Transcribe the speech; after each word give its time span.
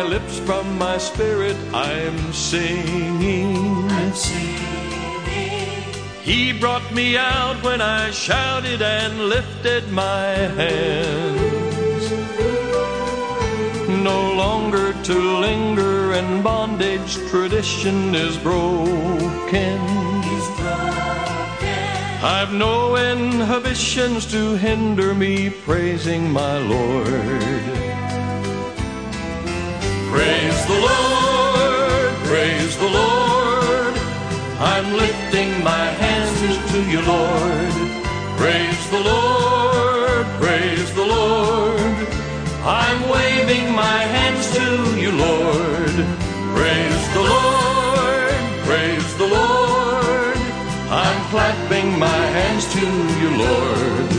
My 0.00 0.08
lips, 0.08 0.38
from 0.40 0.78
my 0.78 0.96
spirit, 0.96 1.56
I'm 1.74 2.32
singing. 2.32 3.56
I'm 3.90 4.14
singing. 4.14 5.82
He 6.22 6.58
brought 6.58 6.94
me 6.94 7.18
out 7.18 7.62
when 7.62 7.82
I 7.82 8.10
shouted 8.10 8.80
and 8.80 9.28
lifted 9.28 9.90
my 9.90 10.28
hands. 10.60 12.10
No 14.10 14.32
longer 14.42 14.94
to 15.08 15.16
linger 15.46 16.14
in 16.14 16.42
bondage, 16.42 17.12
tradition 17.30 18.14
is 18.14 18.38
broken. 18.38 19.00
Broken. 19.20 19.80
I've 22.22 22.54
no 22.54 22.96
inhibitions 22.96 24.24
to 24.32 24.54
hinder 24.54 25.12
me 25.14 25.50
praising 25.50 26.30
my 26.30 26.56
Lord. 26.58 27.89
You, 36.90 37.00
Lord. 37.02 37.72
Praise 38.36 38.90
the 38.90 39.00
Lord, 39.00 40.26
praise 40.42 40.92
the 40.94 41.06
Lord. 41.06 41.96
I'm 42.64 43.08
waving 43.08 43.72
my 43.74 44.00
hands 44.16 44.44
to 44.58 44.66
you, 44.98 45.12
Lord. 45.12 45.94
Praise 46.56 47.04
the 47.16 47.24
Lord, 47.34 48.40
praise 48.68 49.10
the 49.18 49.28
Lord. 49.28 50.36
I'm 50.90 51.20
clapping 51.30 51.96
my 51.96 52.22
hands 52.38 52.64
to 52.74 52.86
you, 53.22 53.30
Lord. 53.46 54.10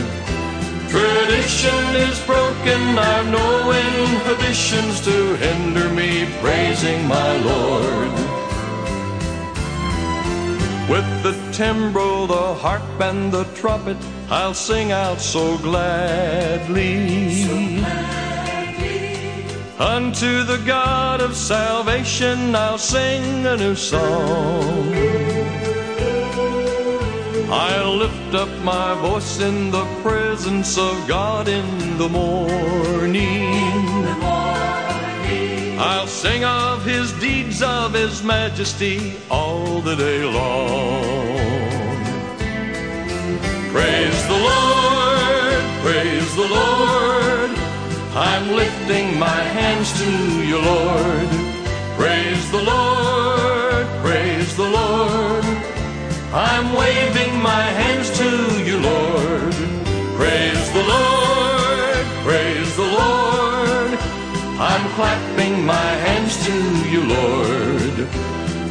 Tradition 0.88 1.84
is 2.08 2.18
broken, 2.24 2.80
I've 2.98 3.28
no 3.30 3.70
inhibitions 3.70 5.00
to 5.02 5.34
hinder 5.36 5.88
me 5.90 6.26
praising 6.40 7.06
my 7.06 7.36
Lord. 7.38 8.12
With 10.88 11.22
the 11.22 11.51
timbrel, 11.52 12.26
the 12.26 12.54
harp, 12.54 12.82
and 13.00 13.30
the 13.30 13.44
trumpet, 13.54 13.96
I'll 14.30 14.54
sing 14.54 14.90
out 14.90 15.20
so 15.20 15.58
gladly. 15.58 17.44
Unto 19.78 20.44
the 20.44 20.62
God 20.66 21.20
of 21.20 21.36
salvation, 21.36 22.54
I'll 22.54 22.78
sing 22.78 23.46
a 23.46 23.56
new 23.56 23.74
song. 23.74 24.94
I'll 27.50 27.96
lift 27.96 28.34
up 28.34 28.48
my 28.64 28.94
voice 28.94 29.40
in 29.40 29.70
the 29.70 29.84
presence 30.02 30.78
of 30.78 31.06
God 31.06 31.48
in 31.48 31.98
the 31.98 32.08
morning. 32.08 33.52
The 34.04 34.14
morning. 34.20 34.61
I'll 35.84 36.06
sing 36.06 36.44
of 36.44 36.84
his 36.84 37.12
deeds, 37.14 37.60
of 37.60 37.92
his 37.92 38.22
majesty 38.22 39.16
all 39.28 39.80
the 39.80 39.96
day 39.96 40.22
long. 40.22 41.02
Praise 43.72 44.26
the 44.28 44.38
Lord, 44.50 45.62
praise 45.82 46.36
the 46.36 46.48
Lord. 46.48 47.50
I'm 48.14 48.52
lifting 48.52 49.18
my 49.18 49.42
hands 49.58 49.92
to 49.98 50.10
you, 50.46 50.58
Lord. 50.62 51.28
Praise 51.98 52.48
the 52.52 52.62
Lord, 52.62 53.86
praise 54.04 54.56
the 54.56 54.68
Lord. 54.78 55.44
I'm 56.32 56.74
waving 56.74 57.42
my 57.42 57.64
hands 57.82 58.08
to 58.18 58.30
you, 58.58 58.61
clapping 65.02 65.66
my 65.66 65.90
hands 66.06 66.34
to 66.46 66.56
you, 66.92 67.02
Lord. 67.18 67.96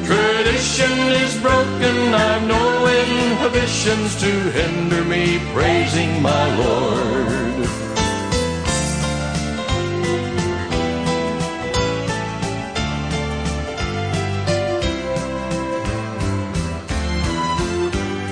Tradition 0.10 0.96
is 1.24 1.34
broken, 1.42 1.96
I've 2.28 2.48
no 2.48 2.66
inhibitions 3.02 4.10
to 4.24 4.32
hinder 4.58 5.04
me 5.14 5.40
praising 5.54 6.22
my 6.22 6.46
Lord. 6.64 7.68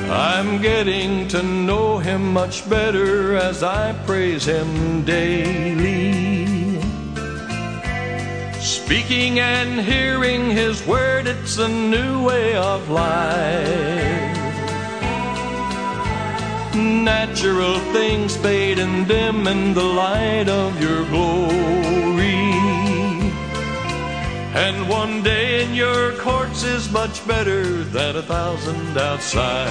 I'm 0.10 0.62
getting 0.62 1.28
to 1.34 1.44
know 1.44 1.98
him 1.98 2.32
much 2.32 2.58
better 2.70 3.36
as 3.36 3.62
I 3.62 3.92
praise 4.06 4.46
him 4.46 5.04
daily. 5.04 6.39
Speaking 8.90 9.40
and 9.40 9.80
hearing 9.80 10.50
his 10.50 10.84
word, 10.88 11.28
it's 11.28 11.60
a 11.60 11.68
new 11.68 12.26
way 12.26 12.56
of 12.56 12.90
life. 12.90 14.36
Natural 16.74 17.78
things 17.94 18.36
fade 18.38 18.80
and 18.80 19.08
dim 19.08 19.46
in 19.46 19.76
the 19.76 19.84
light 19.84 20.50
of 20.50 20.82
your 20.82 21.06
glory. 21.06 21.54
And 24.58 24.90
one 24.90 25.22
day 25.22 25.64
in 25.64 25.76
your 25.76 26.14
courts 26.14 26.64
is 26.64 26.92
much 26.92 27.28
better 27.28 27.84
than 27.84 28.16
a 28.16 28.24
thousand 28.24 28.98
outside. 28.98 29.70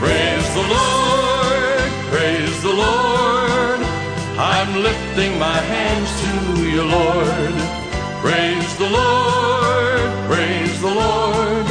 Praise 0.00 0.48
the 0.58 0.66
Lord, 0.78 1.90
praise 2.10 2.62
the 2.64 2.72
Lord. 2.72 3.37
I'm 4.40 4.82
lifting 4.84 5.36
my 5.36 5.58
hands 5.74 6.10
to 6.22 6.62
you, 6.62 6.84
Lord. 6.84 7.54
Praise 8.22 8.70
the 8.78 8.88
Lord, 8.88 10.30
praise 10.30 10.80
the 10.80 10.94
Lord. 10.94 11.66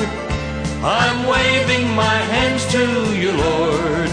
I'm 0.84 1.26
waving 1.28 1.96
my 1.96 2.18
hands 2.36 2.66
to 2.74 2.84
you, 3.16 3.32
Lord. 3.32 4.12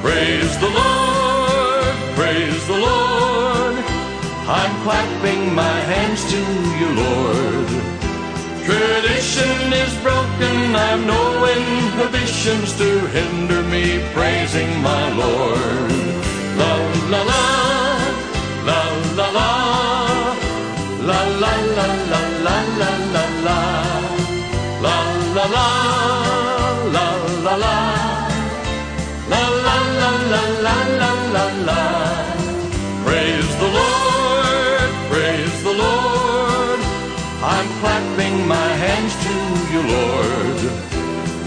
Praise 0.00 0.56
the 0.60 0.70
Lord, 0.70 1.94
praise 2.14 2.66
the 2.68 2.78
Lord. 2.78 3.74
I'm 4.46 4.72
clapping 4.84 5.52
my 5.52 5.78
hands 5.92 6.22
to 6.30 6.40
you, 6.78 6.88
Lord. 7.02 7.68
Tradition 8.64 9.72
is 9.72 9.92
broken, 10.06 10.76
I've 10.76 11.04
no 11.04 11.46
inhibitions 11.46 12.78
to 12.78 12.90
hinder 13.08 13.62
me 13.64 13.98
praising 14.14 14.70
my 14.82 15.04
Lord. 15.16 15.90
La 16.58 16.72
la 17.10 17.22
la, 17.22 17.77
la 18.66 18.80
la 19.18 19.28
la, 19.36 19.50
la 21.08 21.20
la 21.42 21.52
la 21.76 21.86
la 22.10 22.20
la 22.46 22.56
la 22.80 22.90
la 23.14 23.24
la, 23.44 23.58
la 24.82 24.96
la 25.36 25.46
la, 25.54 25.68
la 26.94 27.06
la 27.44 27.56
la, 27.56 27.76
la 29.30 29.42
la 29.66 29.76
la 30.00 30.10
la 30.32 30.42
la 30.66 30.76
la 31.00 31.10
la 31.34 31.44
la. 31.68 31.80
Praise 33.04 33.52
the 33.62 33.68
Lord, 33.78 34.90
praise 35.10 35.62
the 35.62 35.74
Lord. 35.84 36.80
I'm 37.42 37.68
clapping 37.80 38.46
my 38.48 38.70
hands 38.84 39.14
to 39.24 39.34
you, 39.72 39.82
Lord. 39.94 40.58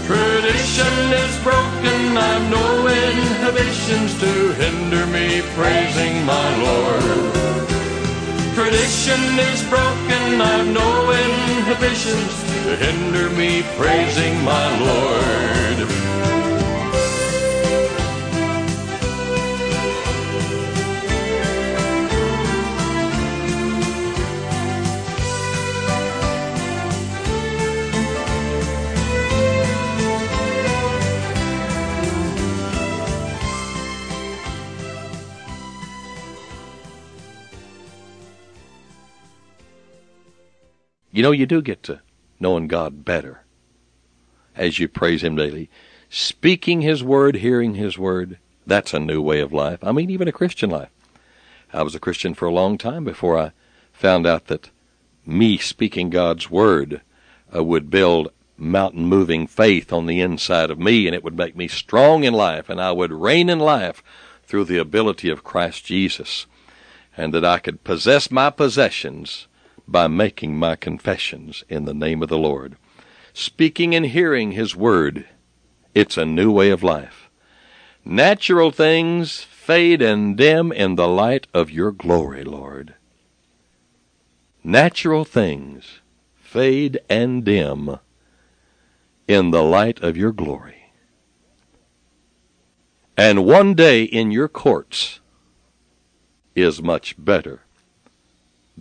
Tradition 0.06 0.94
is 1.24 1.34
broken, 1.82 2.16
I've 2.16 2.50
no 2.50 2.86
inhibitions 2.86 4.18
to 4.20 4.52
hinder 4.52 5.06
me 5.06 5.42
praising 5.54 6.24
my 6.24 6.56
Lord. 6.62 7.34
Tradition 8.54 9.20
is 9.38 9.62
broken, 9.68 10.40
I've 10.40 10.68
no 10.68 11.10
inhibitions 11.10 12.42
to 12.64 12.76
hinder 12.76 13.30
me 13.30 13.62
praising 13.76 14.44
my 14.44 14.78
Lord. 14.78 16.01
You 41.22 41.28
know, 41.28 41.30
you 41.30 41.46
do 41.46 41.62
get 41.62 41.84
to 41.84 42.00
knowing 42.40 42.66
God 42.66 43.04
better 43.04 43.44
as 44.56 44.80
you 44.80 44.88
praise 44.88 45.22
Him 45.22 45.36
daily. 45.36 45.70
Speaking 46.10 46.80
His 46.80 47.04
Word, 47.04 47.36
hearing 47.36 47.76
His 47.76 47.96
Word, 47.96 48.38
that's 48.66 48.92
a 48.92 48.98
new 48.98 49.22
way 49.22 49.38
of 49.38 49.52
life. 49.52 49.78
I 49.84 49.92
mean, 49.92 50.10
even 50.10 50.26
a 50.26 50.32
Christian 50.32 50.68
life. 50.68 50.88
I 51.72 51.84
was 51.84 51.94
a 51.94 52.00
Christian 52.00 52.34
for 52.34 52.46
a 52.46 52.52
long 52.52 52.76
time 52.76 53.04
before 53.04 53.38
I 53.38 53.52
found 53.92 54.26
out 54.26 54.48
that 54.48 54.70
me 55.24 55.58
speaking 55.58 56.10
God's 56.10 56.50
Word 56.50 57.02
uh, 57.54 57.62
would 57.62 57.88
build 57.88 58.32
mountain 58.58 59.06
moving 59.06 59.46
faith 59.46 59.92
on 59.92 60.06
the 60.06 60.20
inside 60.20 60.72
of 60.72 60.80
me, 60.80 61.06
and 61.06 61.14
it 61.14 61.22
would 61.22 61.36
make 61.36 61.54
me 61.54 61.68
strong 61.68 62.24
in 62.24 62.34
life, 62.34 62.68
and 62.68 62.80
I 62.80 62.90
would 62.90 63.12
reign 63.12 63.48
in 63.48 63.60
life 63.60 64.02
through 64.42 64.64
the 64.64 64.78
ability 64.78 65.30
of 65.30 65.44
Christ 65.44 65.84
Jesus, 65.84 66.46
and 67.16 67.32
that 67.32 67.44
I 67.44 67.60
could 67.60 67.84
possess 67.84 68.28
my 68.28 68.50
possessions 68.50 69.46
by 69.92 70.08
making 70.08 70.56
my 70.56 70.74
confessions 70.74 71.62
in 71.68 71.84
the 71.84 71.94
name 71.94 72.22
of 72.22 72.30
the 72.30 72.38
Lord. 72.38 72.76
Speaking 73.34 73.94
and 73.94 74.06
hearing 74.06 74.52
His 74.52 74.74
Word, 74.74 75.28
it's 75.94 76.16
a 76.16 76.24
new 76.24 76.50
way 76.50 76.70
of 76.70 76.82
life. 76.82 77.28
Natural 78.04 78.70
things 78.70 79.42
fade 79.42 80.02
and 80.02 80.36
dim 80.36 80.72
in 80.72 80.96
the 80.96 81.06
light 81.06 81.46
of 81.54 81.70
your 81.70 81.92
glory, 81.92 82.42
Lord. 82.42 82.94
Natural 84.64 85.24
things 85.24 86.00
fade 86.34 86.98
and 87.08 87.44
dim 87.44 87.98
in 89.28 89.50
the 89.50 89.62
light 89.62 90.00
of 90.00 90.16
your 90.16 90.32
glory. 90.32 90.92
And 93.16 93.44
one 93.44 93.74
day 93.74 94.02
in 94.02 94.30
your 94.30 94.48
courts 94.48 95.20
is 96.54 96.82
much 96.82 97.14
better 97.18 97.60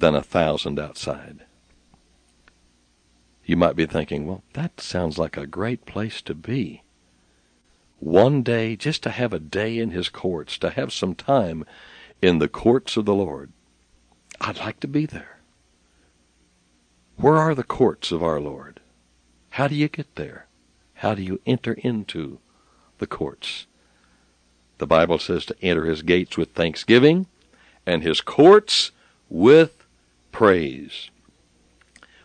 than 0.02 0.16
a 0.16 0.22
thousand 0.22 0.80
outside. 0.80 1.46
You 3.46 3.56
might 3.56 3.76
be 3.76 3.86
thinking, 3.86 4.28
well, 4.28 4.44
that 4.54 4.82
sounds 4.82 5.18
like 5.18 5.38
a 5.38 5.48
great 5.48 5.86
place 5.86 6.22
to 6.24 6.36
be. 6.36 6.84
One 8.00 8.42
day, 8.42 8.76
just 8.76 9.04
to 9.04 9.12
have 9.12 9.32
a 9.32 9.40
day 9.40 9.78
in 9.78 9.92
his 9.92 10.10
courts, 10.10 10.58
to 10.58 10.72
have 10.72 10.92
some 10.92 11.16
time 11.16 11.66
in 12.22 12.40
the 12.40 12.48
courts 12.48 12.98
of 12.98 13.06
the 13.06 13.14
Lord. 13.14 13.52
I'd 14.40 14.58
like 14.58 14.80
to 14.82 14.88
be 14.88 15.06
there. 15.06 15.38
Where 17.18 17.38
are 17.38 17.54
the 17.54 17.64
courts 17.64 18.12
of 18.12 18.24
our 18.24 18.40
Lord? 18.40 18.80
How 19.52 19.68
do 19.68 19.76
you 19.76 19.88
get 19.88 20.16
there? 20.16 20.48
How 20.96 21.14
do 21.14 21.22
you 21.22 21.40
enter 21.46 21.74
into 21.74 22.40
the 22.98 23.08
courts? 23.08 23.68
The 24.80 24.88
Bible 24.88 25.20
says 25.20 25.46
to 25.46 25.56
enter 25.62 25.86
his 25.86 26.02
gates 26.02 26.38
with 26.38 26.54
thanksgiving 26.54 27.28
and 27.86 28.02
his 28.02 28.22
courts 28.22 28.92
with 29.30 29.81
praise. 30.32 31.10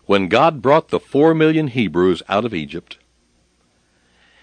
When 0.06 0.28
God 0.28 0.62
brought 0.62 0.88
the 0.88 1.00
four 1.00 1.34
million 1.34 1.68
Hebrews 1.68 2.22
out 2.28 2.44
of 2.44 2.54
Egypt, 2.54 2.98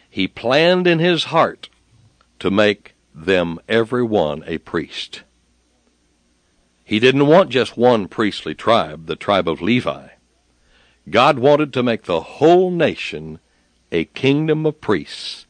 he 0.10 0.28
planned 0.28 0.86
in 0.86 1.00
his 1.00 1.26
heart 1.26 1.70
to 2.40 2.52
make 2.52 2.94
them 3.16 3.60
every 3.68 4.04
one 4.04 4.44
a 4.46 4.58
priest. 4.58 5.24
He 6.84 7.00
didn't 7.00 7.28
want 7.28 7.50
just 7.50 7.78
one 7.78 8.08
priestly 8.08 8.54
tribe, 8.54 9.08
the 9.08 9.16
tribe 9.16 9.48
of 9.48 9.62
Levi. 9.62 10.10
God 11.10 11.40
wanted 11.40 11.74
to 11.74 11.84
make 11.84 12.04
the 12.04 12.22
whole 12.22 12.70
nation 12.70 13.40
a 13.92 14.06
kingdom 14.06 14.66
of 14.66 14.82
priests 14.82 15.46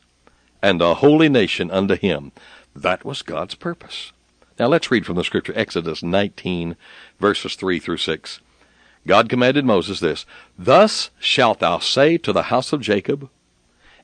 and 0.61 0.81
a 0.81 0.95
holy 0.95 1.29
nation 1.29 1.71
unto 1.71 1.95
him. 1.95 2.31
That 2.75 3.03
was 3.03 3.21
God's 3.21 3.55
purpose. 3.55 4.11
Now 4.63 4.69
let's 4.69 4.89
read 4.89 5.05
from 5.05 5.17
the 5.17 5.25
scripture, 5.25 5.51
Exodus 5.57 6.01
19, 6.01 6.77
verses 7.19 7.55
3 7.55 7.79
through 7.79 7.97
6. 7.97 8.39
God 9.05 9.27
commanded 9.27 9.65
Moses 9.65 9.99
this, 9.99 10.25
Thus 10.57 11.09
shalt 11.19 11.59
thou 11.59 11.79
say 11.79 12.17
to 12.19 12.31
the 12.31 12.43
house 12.43 12.71
of 12.71 12.79
Jacob, 12.79 13.29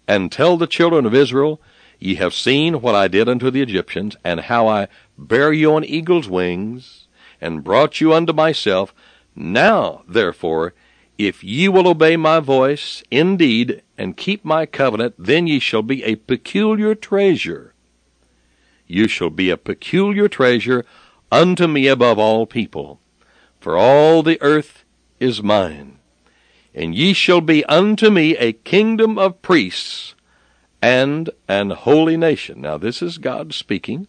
and 0.06 0.30
tell 0.30 0.58
the 0.58 0.68
children 0.68 1.06
of 1.06 1.16
Israel, 1.16 1.62
Ye 1.98 2.16
have 2.16 2.34
seen 2.34 2.82
what 2.82 2.94
I 2.94 3.08
did 3.08 3.30
unto 3.30 3.50
the 3.50 3.62
Egyptians, 3.62 4.18
and 4.22 4.42
how 4.42 4.68
I 4.68 4.90
bare 5.18 5.54
you 5.54 5.74
on 5.76 5.86
eagle's 5.86 6.28
wings, 6.28 7.08
and 7.40 7.64
brought 7.64 8.02
you 8.02 8.14
unto 8.14 8.34
myself. 8.34 8.94
Now, 9.34 10.04
therefore, 10.10 10.74
if 11.18 11.42
ye 11.42 11.70
will 11.70 11.88
obey 11.88 12.18
my 12.18 12.42
voice, 12.42 13.02
indeed, 13.10 13.82
and 13.98 14.18
keep 14.18 14.44
my 14.44 14.66
covenant, 14.66 15.16
then 15.18 15.48
ye 15.48 15.60
shall 15.60 15.84
be 15.84 16.04
a 16.04 16.16
peculiar 16.16 16.96
treasure. 16.96 17.69
You 18.90 19.08
shall 19.08 19.30
be 19.30 19.52
a 19.52 19.56
peculiar 19.58 20.28
treasure 20.28 20.84
unto 21.32 21.68
me 21.68 21.88
above 21.88 22.18
all 22.18 22.48
people. 22.48 23.00
For 23.62 23.78
all 23.78 24.24
the 24.24 24.42
earth 24.42 24.84
is 25.20 25.44
mine. 25.44 26.00
And 26.74 26.96
ye 26.96 27.14
shall 27.14 27.40
be 27.40 27.64
unto 27.66 28.10
me 28.10 28.36
a 28.38 28.54
kingdom 28.54 29.20
of 29.20 29.42
priests 29.44 30.16
and 30.82 31.30
an 31.48 31.70
holy 31.70 32.18
nation. 32.18 32.62
Now, 32.62 32.78
this 32.78 33.02
is 33.02 33.20
God 33.20 33.54
speaking. 33.54 34.08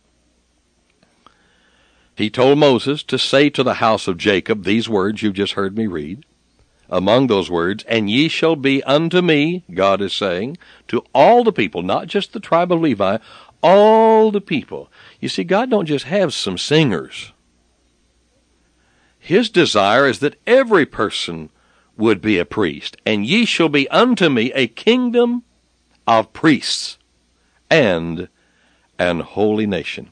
He 2.17 2.31
told 2.31 2.59
Moses 2.59 3.03
to 3.05 3.19
say 3.19 3.50
to 3.50 3.62
the 3.62 3.75
house 3.75 4.09
of 4.09 4.19
Jacob 4.19 4.65
these 4.65 4.88
words 4.88 5.23
you've 5.23 5.35
just 5.35 5.55
heard 5.55 5.76
me 5.76 5.87
read. 5.87 6.25
Among 6.88 7.29
those 7.29 7.50
words, 7.50 7.85
and 7.85 8.11
ye 8.11 8.29
shall 8.29 8.56
be 8.56 8.83
unto 8.83 9.23
me, 9.23 9.62
God 9.73 10.00
is 10.00 10.12
saying, 10.12 10.59
to 10.88 11.05
all 11.15 11.44
the 11.44 11.53
people, 11.53 11.83
not 11.83 12.09
just 12.09 12.33
the 12.33 12.41
tribe 12.41 12.73
of 12.73 12.81
Levi, 12.81 13.19
all 13.62 14.31
the 14.31 14.41
people. 14.41 14.91
You 15.21 15.29
see, 15.29 15.45
God 15.45 15.71
don't 15.71 15.87
just 15.87 16.07
have 16.07 16.33
some 16.33 16.59
singers. 16.59 17.33
His 19.19 19.51
desire 19.51 20.07
is 20.07 20.21
that 20.21 20.41
every 20.47 20.87
person 20.87 21.51
would 21.97 22.23
be 22.23 22.39
a 22.39 22.45
priest, 22.45 22.97
and 23.05 23.27
ye 23.27 23.45
shall 23.45 23.69
be 23.69 23.89
unto 23.91 24.29
me 24.31 24.51
a 24.55 24.67
kingdom 24.67 25.43
of 26.07 26.33
priests 26.33 26.99
and 27.69 28.29
an 28.99 29.21
holy 29.21 29.67
nation. 29.67 30.11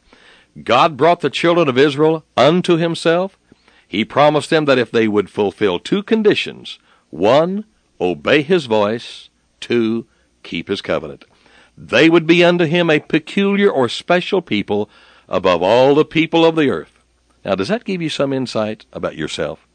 God 0.62 0.96
brought 0.96 1.20
the 1.20 1.30
children 1.30 1.68
of 1.68 1.78
Israel 1.78 2.24
unto 2.36 2.76
himself. 2.76 3.38
He 3.86 4.04
promised 4.04 4.50
them 4.50 4.66
that 4.66 4.78
if 4.78 4.90
they 4.90 5.08
would 5.08 5.30
fulfill 5.30 5.78
two 5.78 6.02
conditions, 6.02 6.78
one, 7.10 7.64
obey 8.00 8.42
his 8.42 8.66
voice, 8.66 9.30
two, 9.60 10.06
keep 10.42 10.68
his 10.68 10.82
covenant, 10.82 11.24
they 11.80 12.10
would 12.10 12.26
be 12.26 12.42
unto 12.42 12.64
him 12.64 12.90
a 12.90 12.98
peculiar 12.98 13.70
or 13.70 13.88
special 13.88 14.42
people 14.42 14.90
above 15.28 15.62
all 15.62 15.94
the 15.94 16.04
people 16.04 16.44
of 16.44 16.56
the 16.56 16.68
earth. 16.68 16.98
Now, 17.44 17.54
does 17.54 17.68
that 17.68 17.84
give 17.84 18.02
you 18.02 18.08
some 18.08 18.32
insight 18.32 18.84
about 18.92 19.16
yourself? 19.16 19.66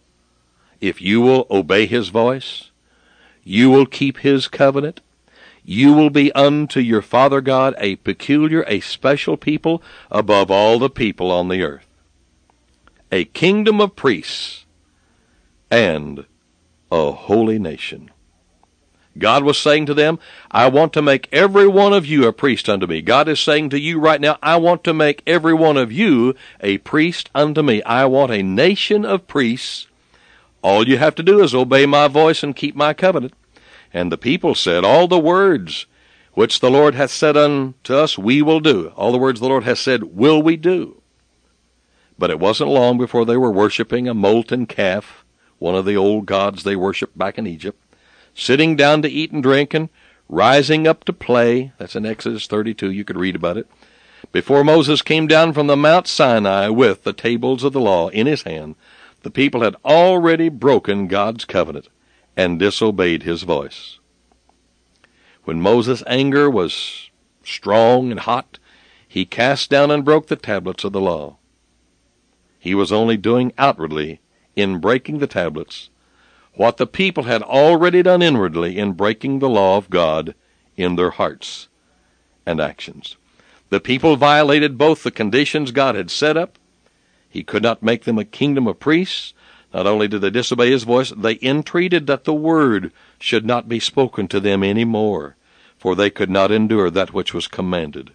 If 0.82 1.02
you 1.02 1.22
will 1.22 1.48
obey 1.50 1.86
his 1.86 2.10
voice, 2.10 2.72
you 3.46 3.70
will 3.70 3.86
keep 3.86 4.18
his 4.18 4.50
covenant, 4.50 5.00
you 5.64 5.94
will 5.94 6.10
be 6.10 6.30
unto 6.34 6.82
your 6.82 7.02
Father 7.02 7.40
God 7.40 7.74
a 7.78 7.96
peculiar, 7.98 8.66
a 8.68 8.82
special 8.82 9.38
people 9.38 9.82
above 10.12 10.52
all 10.52 10.80
the 10.80 10.90
people 10.90 11.32
on 11.32 11.48
the 11.48 11.64
earth. 11.64 11.88
A 13.14 13.24
kingdom 13.24 13.80
of 13.80 13.96
priests 13.96 14.66
and 15.72 16.26
a 16.92 17.12
holy 17.12 17.60
nation. 17.60 18.12
God 19.18 19.44
was 19.44 19.60
saying 19.60 19.86
to 19.88 19.94
them, 19.94 20.18
I 20.50 20.68
want 20.68 20.94
to 20.94 21.02
make 21.02 21.30
every 21.32 21.68
one 21.68 21.94
of 21.94 22.06
you 22.06 22.28
a 22.28 22.34
priest 22.34 22.68
unto 22.68 22.88
me. 22.88 23.02
God 23.02 23.28
is 23.28 23.40
saying 23.40 23.70
to 23.70 23.80
you 23.80 24.00
right 24.00 24.20
now, 24.20 24.40
I 24.42 24.58
want 24.58 24.84
to 24.86 24.94
make 24.94 25.22
every 25.28 25.54
one 25.54 25.78
of 25.78 25.92
you 25.92 26.34
a 26.62 26.80
priest 26.80 27.30
unto 27.36 27.62
me. 27.62 27.84
I 27.84 28.06
want 28.06 28.32
a 28.32 28.42
nation 28.42 29.06
of 29.06 29.28
priests. 29.28 29.88
All 30.64 30.88
you 30.88 30.98
have 30.98 31.14
to 31.16 31.24
do 31.24 31.44
is 31.44 31.54
obey 31.54 31.86
my 31.86 32.08
voice 32.08 32.42
and 32.42 32.56
keep 32.56 32.76
my 32.76 32.94
covenant. 32.94 33.34
And 33.94 34.12
the 34.12 34.18
people 34.18 34.56
said, 34.56 34.84
All 34.84 35.08
the 35.08 35.20
words 35.20 35.86
which 36.34 36.60
the 36.60 36.72
Lord 36.72 36.96
hath 36.96 37.12
said 37.12 37.38
unto 37.38 37.94
us, 37.94 38.18
we 38.18 38.42
will 38.42 38.60
do. 38.60 38.92
All 38.96 39.12
the 39.12 39.20
words 39.20 39.40
the 39.40 39.48
Lord 39.48 39.66
hath 39.66 39.78
said, 39.78 40.16
will 40.16 40.42
we 40.42 40.58
do. 40.58 41.02
But 42.18 42.32
it 42.32 42.40
wasn't 42.40 42.72
long 42.72 42.98
before 42.98 43.26
they 43.26 43.38
were 43.38 43.52
worshiping 43.52 44.08
a 44.08 44.16
molten 44.16 44.66
calf, 44.66 45.24
one 45.60 45.76
of 45.76 45.86
the 45.86 45.96
old 45.96 46.26
gods 46.26 46.64
they 46.64 46.76
worshiped 46.76 47.16
back 47.16 47.38
in 47.38 47.46
Egypt 47.46 47.80
sitting 48.34 48.76
down 48.76 49.02
to 49.02 49.10
eat 49.10 49.32
and 49.32 49.44
drink 49.44 49.74
and 49.74 49.90
rising 50.30 50.88
up 50.88 51.04
to 51.06 51.14
play. 51.14 51.74
That's 51.78 51.96
in 51.96 52.06
Exodus 52.06 52.48
32. 52.48 52.92
You 52.92 53.04
could 53.04 53.18
read 53.18 53.36
about 53.36 53.58
it. 53.58 53.68
Before 54.32 54.64
Moses 54.64 55.02
came 55.02 55.28
down 55.28 55.54
from 55.54 55.68
the 55.68 55.78
Mount 55.78 56.08
Sinai 56.08 56.70
with 56.70 57.04
the 57.04 57.14
tables 57.14 57.64
of 57.64 57.74
the 57.74 57.80
law 57.80 58.10
in 58.10 58.26
his 58.26 58.44
hand, 58.44 58.76
the 59.22 59.32
people 59.32 59.62
had 59.62 59.76
already 59.86 60.50
broken 60.50 61.08
God's 61.08 61.46
covenant 61.46 61.90
and 62.36 62.60
disobeyed 62.60 63.24
his 63.24 63.44
voice. 63.44 64.00
When 65.44 65.62
Moses' 65.62 66.04
anger 66.08 66.50
was 66.50 67.10
strong 67.44 68.12
and 68.12 68.22
hot, 68.22 68.60
he 69.08 69.26
cast 69.26 69.70
down 69.70 69.92
and 69.92 70.06
broke 70.06 70.28
the 70.28 70.36
tablets 70.36 70.84
of 70.84 70.94
the 70.94 71.02
law. 71.02 71.38
He 72.58 72.74
was 72.74 72.92
only 72.92 73.18
doing 73.18 73.52
outwardly 73.58 74.22
in 74.56 74.80
breaking 74.80 75.20
the 75.20 75.28
tablets 75.28 75.90
what 76.56 76.78
the 76.78 76.88
people 76.88 77.24
had 77.24 77.42
already 77.42 78.04
done 78.04 78.22
inwardly 78.22 78.78
in 78.78 78.94
breaking 78.94 79.40
the 79.40 79.50
law 79.50 79.78
of 79.78 79.90
God 79.90 80.36
in 80.78 80.96
their 80.96 81.12
hearts 81.12 81.68
and 82.46 82.60
actions. 82.60 83.16
The 83.70 83.80
people 83.80 84.16
violated 84.16 84.78
both 84.78 85.04
the 85.04 85.12
conditions 85.12 85.72
God 85.72 85.96
had 85.96 86.12
set 86.12 86.38
up. 86.38 86.60
He 87.30 87.44
could 87.44 87.64
not 87.64 87.82
make 87.82 88.04
them 88.04 88.20
a 88.20 88.26
kingdom 88.26 88.68
of 88.68 88.80
priests, 88.80 89.34
Not 89.74 89.88
only 89.88 90.08
did 90.08 90.22
they 90.22 90.30
disobey 90.30 90.70
his 90.70 90.84
voice, 90.84 91.12
they 91.18 91.40
entreated 91.42 92.06
that 92.06 92.26
the 92.26 92.34
word 92.34 92.94
should 93.20 93.46
not 93.46 93.68
be 93.68 93.80
spoken 93.80 94.28
to 94.28 94.40
them 94.40 94.64
any 94.64 94.86
more, 94.86 95.36
for 95.78 95.96
they 95.96 96.12
could 96.12 96.30
not 96.30 96.52
endure 96.52 96.92
that 96.92 97.14
which 97.14 97.34
was 97.34 97.48
commanded. 97.48 98.12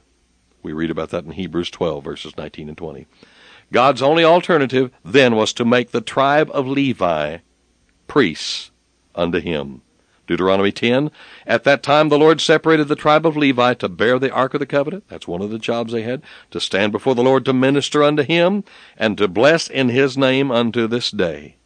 We 0.63 0.73
read 0.73 0.91
about 0.91 1.11
that 1.11 1.25
in 1.25 1.33
Hebrews 1.33 1.71
12, 1.71 2.05
verses 2.05 2.37
19 2.37 2.69
and 2.69 2.79
20. 2.79 3.07
God's 3.73 4.03
only 4.03 4.23
alternative 4.23 4.93
then 5.05 5.35
was 5.35 5.53
to 5.55 5.65
make 5.65 5.91
the 5.91 6.01
tribe 6.01 6.51
of 6.55 6.69
Levi 6.69 7.39
priests 8.09 8.71
unto 9.15 9.41
him. 9.41 9.83
Deuteronomy 10.27 10.71
10. 10.71 11.11
At 11.47 11.65
that 11.65 11.83
time 11.83 12.11
the 12.11 12.19
Lord 12.19 12.41
separated 12.41 12.89
the 12.89 12.97
tribe 12.97 13.25
of 13.25 13.37
Levi 13.37 13.75
to 13.75 13.89
bear 13.89 14.19
the 14.19 14.31
ark 14.31 14.55
of 14.55 14.61
the 14.61 14.67
covenant. 14.67 15.05
That's 15.09 15.27
one 15.27 15.41
of 15.41 15.51
the 15.51 15.59
jobs 15.59 15.93
they 15.93 16.03
had. 16.03 16.23
To 16.51 16.61
stand 16.61 16.93
before 16.93 17.15
the 17.15 17.23
Lord 17.23 17.45
to 17.47 17.53
minister 17.53 18.03
unto 18.03 18.23
him, 18.23 18.63
and 18.97 19.17
to 19.17 19.27
bless 19.27 19.69
in 19.69 19.89
his 19.89 20.19
name 20.19 20.51
unto 20.51 20.87
this 20.87 21.11
day. 21.11 21.57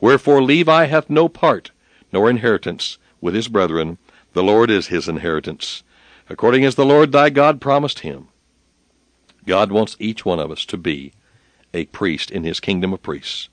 Wherefore 0.00 0.42
Levi 0.42 0.86
hath 0.86 1.08
no 1.08 1.28
part, 1.28 1.70
nor 2.12 2.28
inheritance 2.28 2.98
with 3.20 3.34
his 3.34 3.48
brethren. 3.48 3.98
The 4.32 4.42
Lord 4.42 4.70
is 4.70 4.88
his 4.88 5.08
inheritance, 5.08 5.82
according 6.28 6.64
as 6.64 6.74
the 6.74 6.86
Lord 6.86 7.12
thy 7.12 7.30
God 7.30 7.60
promised 7.60 8.00
him. 8.00 8.28
God 9.46 9.70
wants 9.70 9.96
each 9.98 10.24
one 10.24 10.40
of 10.40 10.50
us 10.50 10.64
to 10.66 10.76
be 10.76 11.12
a 11.72 11.84
priest 11.86 12.30
in 12.30 12.44
his 12.44 12.60
kingdom 12.60 12.92
of 12.92 13.02
priests. 13.02 13.48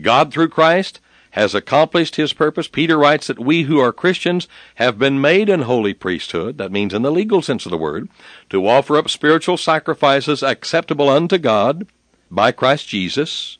God, 0.00 0.32
through 0.32 0.48
Christ, 0.48 1.00
has 1.32 1.54
accomplished 1.54 2.16
his 2.16 2.32
purpose. 2.32 2.68
Peter 2.68 2.98
writes 2.98 3.26
that 3.26 3.38
we 3.38 3.64
who 3.64 3.78
are 3.78 3.92
Christians 3.92 4.48
have 4.76 4.98
been 4.98 5.20
made 5.20 5.48
an 5.48 5.62
holy 5.62 5.94
priesthood, 5.94 6.58
that 6.58 6.72
means 6.72 6.94
in 6.94 7.02
the 7.02 7.12
legal 7.12 7.42
sense 7.42 7.66
of 7.66 7.70
the 7.70 7.78
word, 7.78 8.08
to 8.50 8.66
offer 8.66 8.96
up 8.96 9.08
spiritual 9.08 9.56
sacrifices 9.56 10.42
acceptable 10.42 11.08
unto 11.08 11.38
God 11.38 11.86
by 12.30 12.52
Christ 12.52 12.88
Jesus. 12.88 13.58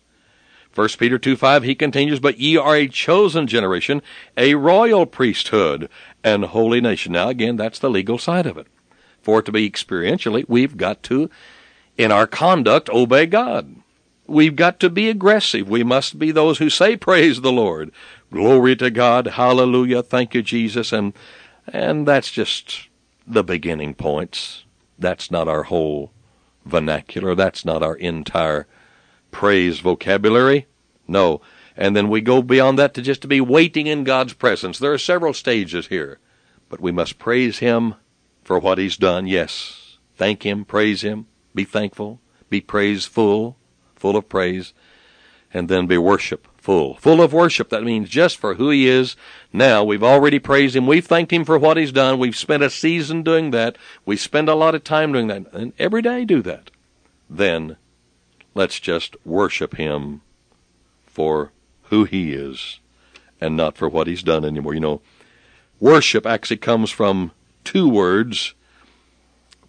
1 0.74 0.88
Peter 0.98 1.18
2 1.18 1.36
5, 1.36 1.64
he 1.64 1.74
continues, 1.74 2.20
But 2.20 2.38
ye 2.38 2.56
are 2.56 2.76
a 2.76 2.88
chosen 2.88 3.46
generation, 3.46 4.00
a 4.36 4.54
royal 4.54 5.06
priesthood, 5.06 5.88
and 6.22 6.44
holy 6.44 6.80
nation. 6.80 7.12
Now, 7.12 7.28
again, 7.28 7.56
that's 7.56 7.78
the 7.78 7.90
legal 7.90 8.18
side 8.18 8.46
of 8.46 8.56
it. 8.56 8.66
For 9.20 9.40
it 9.40 9.46
to 9.46 9.52
be 9.52 9.68
experientially, 9.68 10.44
we've 10.48 10.76
got 10.76 11.02
to, 11.04 11.28
in 11.96 12.12
our 12.12 12.26
conduct, 12.26 12.88
obey 12.90 13.26
God. 13.26 13.76
We've 14.28 14.54
got 14.54 14.78
to 14.80 14.90
be 14.90 15.08
aggressive. 15.08 15.70
We 15.70 15.82
must 15.82 16.18
be 16.18 16.30
those 16.30 16.58
who 16.58 16.68
say, 16.68 16.96
Praise 16.96 17.40
the 17.40 17.50
Lord. 17.50 17.90
Glory 18.30 18.76
to 18.76 18.90
God. 18.90 19.26
Hallelujah. 19.26 20.02
Thank 20.02 20.34
you, 20.34 20.42
Jesus. 20.42 20.92
And, 20.92 21.14
and 21.66 22.06
that's 22.06 22.30
just 22.30 22.88
the 23.26 23.42
beginning 23.42 23.94
points. 23.94 24.64
That's 24.98 25.30
not 25.30 25.48
our 25.48 25.64
whole 25.64 26.12
vernacular. 26.66 27.34
That's 27.34 27.64
not 27.64 27.82
our 27.82 27.96
entire 27.96 28.66
praise 29.30 29.80
vocabulary. 29.80 30.66
No. 31.06 31.40
And 31.74 31.96
then 31.96 32.10
we 32.10 32.20
go 32.20 32.42
beyond 32.42 32.78
that 32.78 32.92
to 32.94 33.02
just 33.02 33.22
to 33.22 33.28
be 33.28 33.40
waiting 33.40 33.86
in 33.86 34.04
God's 34.04 34.34
presence. 34.34 34.78
There 34.78 34.92
are 34.92 34.98
several 34.98 35.32
stages 35.32 35.86
here, 35.86 36.18
but 36.68 36.80
we 36.80 36.92
must 36.92 37.18
praise 37.18 37.60
Him 37.60 37.94
for 38.42 38.58
what 38.58 38.76
He's 38.76 38.98
done. 38.98 39.26
Yes. 39.26 39.96
Thank 40.16 40.44
Him, 40.44 40.66
praise 40.66 41.02
Him, 41.02 41.26
be 41.54 41.64
thankful, 41.64 42.20
be 42.50 42.60
praiseful 42.60 43.56
full 43.98 44.16
of 44.16 44.28
praise, 44.28 44.72
and 45.52 45.68
then 45.68 45.86
be 45.86 45.98
worshipful. 45.98 46.52
Full 46.68 46.96
Full 46.96 47.22
of 47.22 47.32
worship, 47.32 47.70
that 47.70 47.82
means 47.82 48.10
just 48.10 48.36
for 48.36 48.56
who 48.56 48.68
he 48.68 48.88
is 48.88 49.16
now. 49.54 49.82
We've 49.82 50.02
already 50.02 50.38
praised 50.38 50.76
him. 50.76 50.86
We've 50.86 51.06
thanked 51.06 51.32
him 51.32 51.46
for 51.46 51.56
what 51.56 51.78
he's 51.78 51.92
done. 51.92 52.18
We've 52.18 52.36
spent 52.36 52.62
a 52.62 52.68
season 52.68 53.22
doing 53.22 53.52
that. 53.52 53.78
We 54.04 54.18
spend 54.18 54.50
a 54.50 54.54
lot 54.54 54.74
of 54.74 54.84
time 54.84 55.12
doing 55.12 55.28
that, 55.28 55.50
and 55.54 55.72
every 55.78 56.02
day 56.02 56.26
do 56.26 56.42
that. 56.42 56.70
Then 57.30 57.78
let's 58.54 58.80
just 58.80 59.16
worship 59.24 59.76
him 59.76 60.20
for 61.06 61.52
who 61.84 62.04
he 62.04 62.34
is 62.34 62.80
and 63.40 63.56
not 63.56 63.78
for 63.78 63.88
what 63.88 64.06
he's 64.06 64.22
done 64.22 64.44
anymore. 64.44 64.74
You 64.74 64.80
know, 64.80 65.00
worship 65.80 66.26
actually 66.26 66.58
comes 66.58 66.90
from 66.90 67.30
two 67.64 67.88
words 67.88 68.52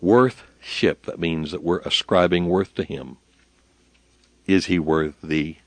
worthship. 0.01 1.05
That 1.05 1.19
means 1.19 1.51
that 1.51 1.63
we're 1.63 1.79
ascribing 1.79 2.47
worth 2.47 2.75
to 2.75 2.83
him. 2.83 3.17
Is 4.49 4.65
he 4.65 4.79
worthy? 4.79 5.57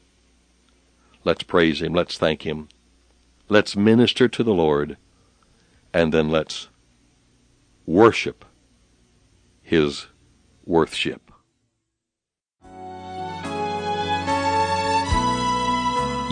Let's 1.22 1.44
praise 1.44 1.80
him. 1.80 1.92
Let's 1.94 2.18
thank 2.18 2.42
him. 2.42 2.68
Let's 3.48 3.76
minister 3.76 4.26
to 4.26 4.42
the 4.42 4.52
Lord. 4.52 4.96
And 5.94 6.12
then 6.12 6.30
let's 6.30 6.66
worship 7.86 8.44
his 9.62 10.08
worthship. 10.66 11.30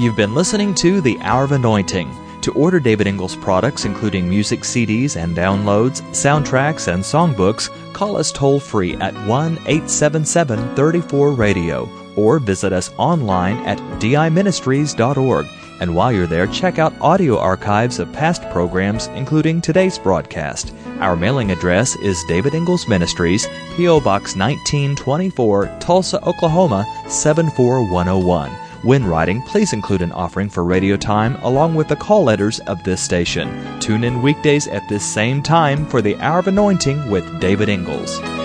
You've 0.01 0.17
been 0.17 0.35
listening 0.35 0.75
to 0.75 1.01
The 1.01 1.19
Hour 1.21 1.45
of 1.45 1.53
Anointing. 1.53 2.11
To 2.41 2.53
order 2.55 2.81
David 2.81 3.07
Ingles 3.07 3.37
products, 3.37 3.85
including 3.85 4.29
music 4.29 4.63
CDs 4.63 5.15
and 5.17 5.37
downloads, 5.37 6.01
soundtracks, 6.11 6.93
and 6.93 7.05
songbooks, 7.05 7.71
call 7.93 8.17
us 8.17 8.33
toll 8.33 8.59
free 8.59 8.97
at 8.97 9.15
1 9.29 9.53
877 9.53 10.75
34 10.75 11.31
Radio 11.31 12.00
or 12.21 12.39
visit 12.39 12.73
us 12.73 12.91
online 12.99 13.57
at 13.67 13.79
diministries.org. 14.01 15.47
And 15.81 15.95
while 15.95 16.13
you're 16.13 16.27
there, 16.27 16.47
check 16.47 16.79
out 16.79 17.01
audio 17.01 17.39
archives 17.39 17.99
of 17.99 18.13
past 18.13 18.43
programs, 18.51 19.07
including 19.09 19.63
today's 19.63 19.99
broadcast. 19.99 20.75
Our 20.99 21.17
mailing 21.17 21.51
address 21.51 21.97
is 21.97 22.23
David 22.29 22.55
Ingles 22.55 22.87
Ministries, 22.87 23.47
P.O. 23.77 24.01
Box 24.01 24.37
1924, 24.37 25.79
Tulsa, 25.81 26.23
Oklahoma 26.29 26.85
74101. 27.09 28.51
When 28.83 29.07
writing, 29.07 29.43
please 29.43 29.73
include 29.73 30.03
an 30.03 30.13
offering 30.13 30.51
for 30.51 30.65
radio 30.65 30.97
time 30.97 31.37
along 31.43 31.75
with 31.75 31.89
the 31.89 31.97
call 31.97 32.25
letters 32.25 32.61
of 32.61 32.83
this 32.85 33.03
station. 33.03 33.79
Tune 33.81 34.05
in 34.05 34.23
weekdays 34.23 34.69
at 34.69 34.89
this 34.89 35.05
same 35.05 35.43
time 35.43 35.87
for 35.87 36.01
the 36.03 36.17
Hour 36.17 36.41
of 36.41 36.49
Anointing 36.49 37.11
with 37.11 37.41
David 37.41 37.69
Ingles. 37.69 38.40